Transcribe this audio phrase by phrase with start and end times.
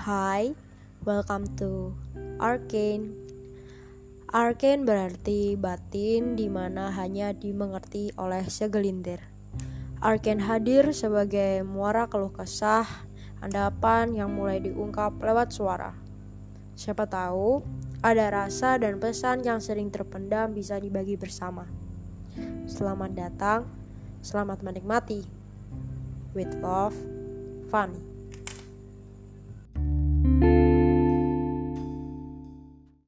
[0.00, 0.56] Hai,
[1.04, 1.92] welcome to
[2.40, 3.12] Arcane.
[4.32, 9.20] Arcane berarti batin di mana hanya dimengerti oleh segelintir.
[10.00, 12.88] Arcane hadir sebagai muara keluh kesah,
[13.44, 15.92] anggapan yang mulai diungkap lewat suara.
[16.72, 17.60] Siapa tahu
[18.00, 21.68] ada rasa dan pesan yang sering terpendam bisa dibagi bersama.
[22.64, 23.68] Selamat datang,
[24.24, 25.28] selamat menikmati.
[26.32, 26.96] With love,
[27.68, 28.19] Fanny.